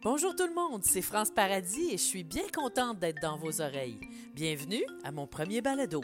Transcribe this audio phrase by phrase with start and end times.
[0.00, 3.60] Bonjour tout le monde, c'est France Paradis et je suis bien contente d'être dans vos
[3.60, 3.98] oreilles.
[4.32, 6.02] Bienvenue à mon premier balado.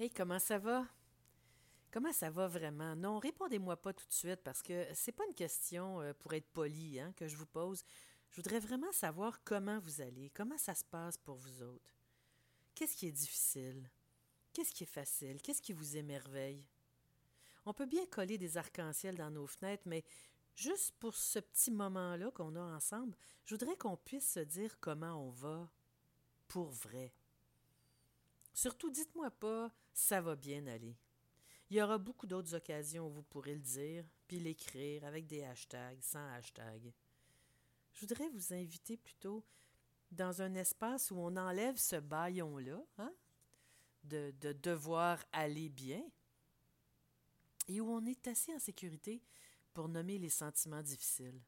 [0.00, 0.84] Hey, comment ça va?
[1.92, 2.96] Comment ça va vraiment?
[2.96, 6.48] Non, répondez-moi pas tout de suite parce que c'est pas une question euh, pour être
[6.48, 7.84] poli hein, que je vous pose.
[8.30, 11.94] Je voudrais vraiment savoir comment vous allez, comment ça se passe pour vous autres.
[12.74, 13.88] Qu'est-ce qui est difficile?
[14.52, 15.40] Qu'est-ce qui est facile?
[15.40, 16.66] Qu'est-ce qui vous émerveille?
[17.66, 20.04] On peut bien coller des arcs-en-ciel dans nos fenêtres, mais
[20.54, 25.26] juste pour ce petit moment-là qu'on a ensemble, je voudrais qu'on puisse se dire comment
[25.26, 25.70] on va
[26.48, 27.12] pour vrai.
[28.52, 30.96] Surtout, dites-moi pas ça va bien aller.
[31.70, 35.42] Il y aura beaucoup d'autres occasions où vous pourrez le dire, puis l'écrire avec des
[35.44, 36.92] hashtags, sans hashtags.
[37.92, 39.44] Je voudrais vous inviter plutôt
[40.10, 43.12] dans un espace où on enlève ce baillon-là, hein,
[44.04, 46.04] de, de devoir aller bien,
[47.68, 49.22] et où on est assez en sécurité
[49.72, 51.40] pour nommer les sentiments difficiles.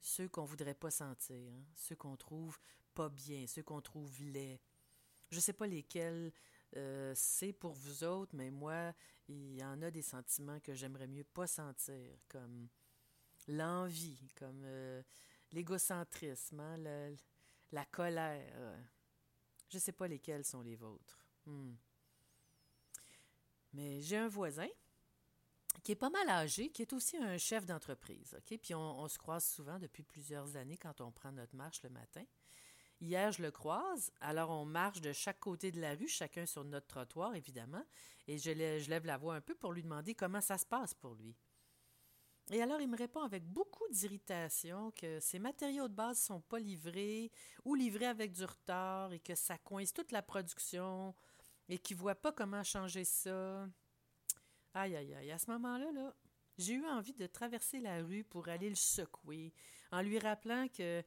[0.00, 2.58] Ceux qu'on voudrait pas sentir, hein, ceux qu'on trouve
[2.94, 4.60] pas bien, ceux qu'on trouve laids.
[5.30, 6.32] Je sais pas lesquels
[6.76, 8.94] euh, c'est pour vous autres, mais moi,
[9.28, 12.68] il y en a des sentiments que j'aimerais mieux pas sentir, comme
[13.48, 15.02] l'envie, comme euh,
[15.52, 17.16] l'égocentrisme, hein,
[17.72, 18.78] la colère.
[19.68, 21.18] Je sais pas lesquels sont les vôtres.
[21.44, 21.74] Hmm.
[23.72, 24.68] Mais j'ai un voisin
[25.82, 28.34] qui est pas mal âgé, qui est aussi un chef d'entreprise.
[28.36, 28.58] OK?
[28.58, 32.24] Puis on, se croise souvent depuis plusieurs années quand on prend notre marche le matin.
[33.00, 36.64] Hier, je le croise, alors on marche de chaque côté de la rue, chacun sur
[36.64, 37.84] notre trottoir, évidemment,
[38.26, 41.14] et je, lève la voix un peu pour lui demander comment ça se passe pour
[41.14, 41.36] lui.
[42.50, 46.40] Et alors, il me répond avec beaucoup d'irritation que ses matériaux de base ne sont
[46.40, 47.30] pas livrés
[47.64, 51.14] ou livrés avec du retard et que ça coince toute la production
[51.68, 53.68] et qu'il ne voit pas comment changer ça.
[54.74, 55.30] Aïe, aïe, aïe.
[55.30, 56.14] À ce moment-là, là,
[56.56, 59.52] j'ai eu envie de traverser la rue pour aller le secouer,
[59.90, 61.02] en lui rappelant que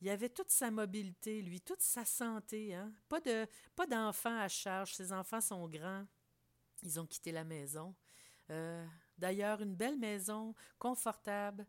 [0.00, 2.92] il avait toute sa mobilité, lui, toute sa santé, hein?
[3.08, 3.46] Pas de
[3.88, 4.94] d'enfants à charge.
[4.94, 6.04] Ses enfants sont grands.
[6.82, 7.94] Ils ont quitté la maison.
[8.50, 8.86] Euh,
[9.16, 11.66] d'ailleurs, une belle maison, confortable,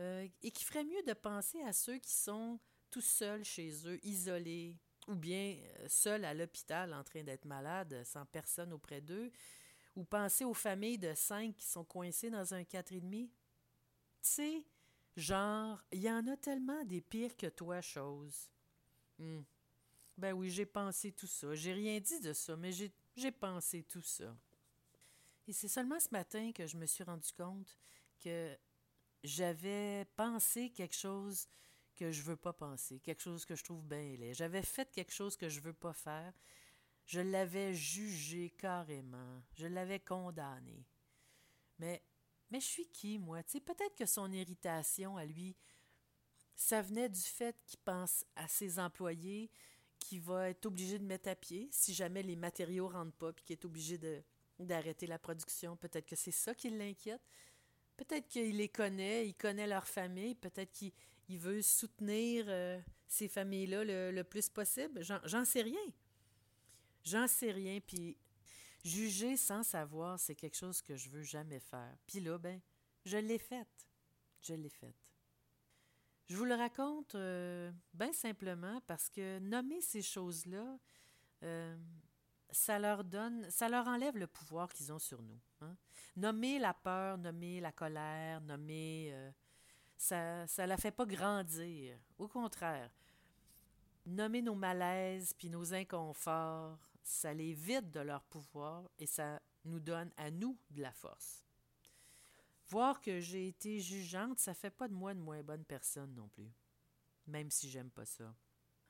[0.00, 2.58] euh, et qui ferait mieux de penser à ceux qui sont
[2.90, 4.76] tout seuls chez eux, isolés,
[5.06, 9.30] ou bien euh, seuls à l'hôpital en train d'être malades, sans personne auprès d'eux,
[9.96, 13.28] ou penser aux familles de cinq qui sont coincées dans un quatre et demi?
[14.22, 14.64] Tu sais,
[15.16, 18.50] genre, il y en a tellement des pires que toi choses.
[19.18, 19.40] Hmm.
[20.18, 21.54] Ben oui, j'ai pensé tout ça.
[21.54, 24.36] J'ai rien dit de ça, mais j'ai pensé tout ça.
[25.48, 27.76] Et c'est seulement ce matin que je me suis rendu compte
[28.20, 28.56] que
[29.22, 31.46] j'avais pensé quelque chose
[31.94, 34.34] que je veux pas penser, quelque chose que je trouve bien laid.
[34.34, 36.32] J'avais fait quelque chose que je veux pas faire,
[37.06, 39.42] je l'avais jugé carrément.
[39.54, 40.84] Je l'avais condamné.
[41.78, 42.02] Mais,
[42.50, 43.42] mais je suis qui, moi?
[43.44, 45.56] Tu peut-être que son irritation à lui,
[46.56, 49.50] ça venait du fait qu'il pense à ses employés,
[50.00, 53.32] qu'il va être obligé de mettre à pied si jamais les matériaux ne rentrent pas,
[53.32, 54.00] puis qu'il est obligé
[54.58, 55.76] d'arrêter la production.
[55.76, 57.22] Peut-être que c'est ça qui l'inquiète.
[57.96, 63.84] Peut-être qu'il les connaît, il connaît leur famille, peut-être qu'il veut soutenir euh, ces familles-là
[63.84, 65.02] le, le, plus possible.
[65.02, 65.92] J'en sais rien.
[67.06, 68.18] J'en sais rien, puis
[68.84, 71.96] juger sans savoir, c'est quelque chose que je veux jamais faire.
[72.04, 72.60] Puis là, ben,
[73.04, 73.88] je l'ai faite.
[74.42, 74.96] Je l'ai faite.
[76.28, 80.78] Je vous le raconte euh, bien simplement parce que nommer ces choses-là,
[81.44, 81.76] euh,
[82.50, 85.40] ça leur donne, ça leur enlève le pouvoir qu'ils ont sur nous.
[85.60, 85.76] Hein.
[86.16, 89.30] Nommer la peur, nommer la colère, nommer, euh,
[89.96, 91.96] ça ne la fait pas grandir.
[92.18, 92.90] Au contraire,
[94.06, 99.78] nommer nos malaises puis nos inconforts, ça les vide de leur pouvoir et ça nous
[99.78, 101.46] donne à nous de la force.
[102.68, 106.28] Voir que j'ai été jugeante, ça fait pas de moi une moins bonne personne non
[106.28, 106.52] plus,
[107.28, 108.34] même si j'aime pas ça.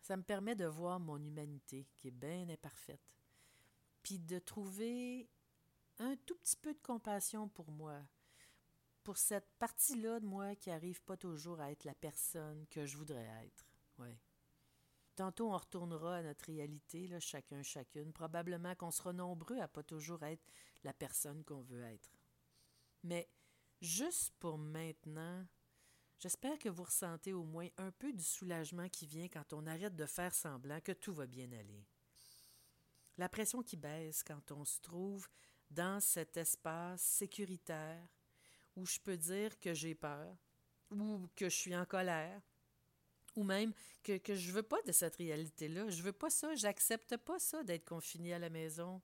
[0.01, 3.21] Ça me permet de voir mon humanité qui est bien imparfaite,
[4.03, 5.29] puis de trouver
[5.99, 8.01] un tout petit peu de compassion pour moi,
[9.05, 12.97] pour cette partie-là de moi qui arrive pas toujours à être la personne que je
[12.97, 13.67] voudrais être.
[13.99, 14.19] Ouais.
[15.17, 18.13] Tantôt, on retournera à notre réalité, chacun, chacune.
[18.13, 20.45] Probablement qu'on sera nombreux à pas toujours être
[20.85, 22.11] la personne qu'on veut être.
[23.03, 23.27] Mais
[23.81, 25.47] juste pour maintenant,
[26.19, 29.97] j'espère que vous ressentez au moins un peu du soulagement qui vient quand on arrête
[29.97, 31.87] de faire semblant que tout va bien aller.
[33.17, 35.27] La pression qui baisse quand on se trouve
[35.71, 38.07] dans cet espace sécuritaire
[38.77, 40.37] où je peux dire que j'ai peur
[40.91, 42.43] ou que je suis en colère
[43.37, 43.73] ou même
[44.03, 45.89] que, que je veux pas de cette réalité-là.
[45.91, 49.01] Je veux pas ça, j'accepte pas ça d'être confiné à la maison.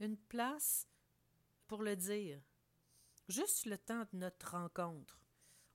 [0.00, 0.86] Une place
[1.66, 2.40] pour le dire.
[3.28, 5.20] Juste le temps de notre rencontre.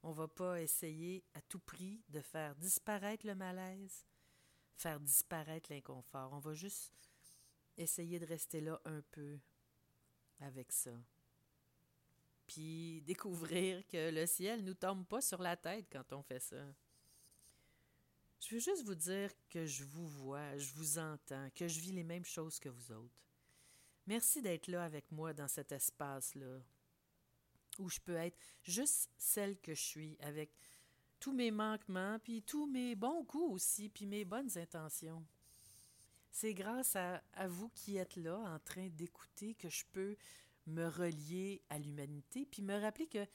[0.01, 4.05] On va pas essayer à tout prix de faire disparaître le malaise,
[4.75, 6.33] faire disparaître l'inconfort.
[6.33, 6.93] On va juste
[7.77, 9.39] essayer de rester là un peu
[10.39, 10.91] avec ça.
[12.47, 16.41] Puis découvrir que le ciel ne nous tombe pas sur la tête quand on fait
[16.41, 16.65] ça.
[18.45, 21.93] Je veux juste vous dire que je vous vois, je vous entends, que je vis
[21.93, 23.23] les mêmes choses que vous autres.
[24.05, 26.59] Merci d'être là avec moi dans cet espace-là,
[27.79, 30.51] où je peux être juste celle que je suis, avec
[31.21, 35.25] tous mes manquements, puis tous mes bons coups aussi, puis mes bonnes intentions.
[36.29, 40.17] C'est grâce à, vous qui êtes là, en train d'écouter, que je peux
[40.67, 43.25] me relier à l'humanité, puis me rappeler que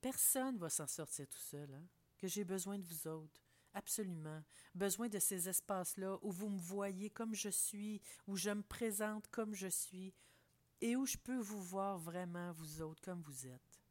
[0.00, 1.86] personne ne va s'en sortir tout seul, hein?
[2.16, 3.45] que j'ai besoin de vous autres.
[3.76, 4.42] Absolument.
[4.74, 9.28] Besoin de ces espaces-là où vous me voyez comme je suis, où je me présente
[9.28, 10.14] comme je suis,
[10.80, 13.82] et où je peux vous voir vraiment, vous autres, comme vous êtes.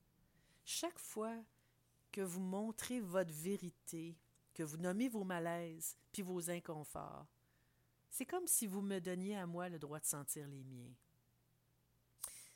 [0.63, 1.37] Chaque fois
[2.11, 4.17] que vous montrez votre vérité,
[4.55, 7.27] que vous nommez vos malaises, puis vos inconforts,
[8.09, 10.95] c'est comme si vous me donniez à moi le droit de sentir les miens.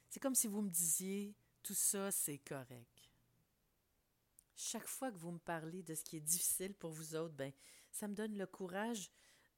[0.09, 2.98] C'est comme si vous me disiez, tout ça, c'est correct
[4.59, 7.53] chaque fois que vous me parlez de ce qui est difficile pour vous autres, ben,
[7.91, 9.09] ça me donne le courage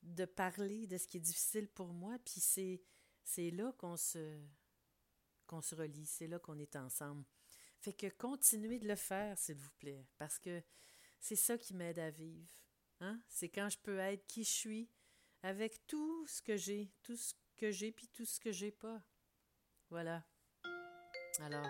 [0.03, 2.83] de parler de ce qui est difficile pour moi, puis c'est,
[3.23, 4.39] c'est là qu'on se,
[5.47, 7.25] qu'on se relie, c'est là qu'on est ensemble.
[7.79, 10.61] Fait que continuez de le faire, s'il vous plaît, parce que
[11.19, 12.51] c'est ça qui m'aide à vivre.
[12.99, 13.19] Hein?
[13.27, 14.89] C'est quand je peux être qui je suis,
[15.41, 19.01] avec tout ce que j'ai, tout ce que j'ai, puis tout ce que j'ai pas.
[19.89, 20.23] Voilà.
[21.39, 21.67] Alors,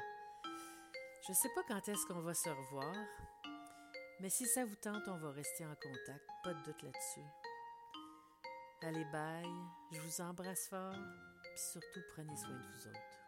[1.28, 2.96] je ne sais pas quand est-ce qu'on va se revoir,
[4.22, 7.28] mais si ça vous tente, on va rester en contact, pas de doute là-dessus.
[8.82, 9.46] Allez, bye,
[9.92, 10.96] je vous embrasse fort,
[11.44, 13.22] puis surtout prenez soin de vous autres.